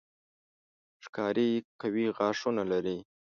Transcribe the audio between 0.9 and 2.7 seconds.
ښکاري قوي غاښونه